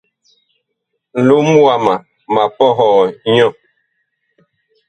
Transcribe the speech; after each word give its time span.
Nlom 1.19 1.47
wama 1.65 1.95
ma 2.33 2.43
pɔhɔɔ 2.57 3.01
nyɔ. 3.31 3.49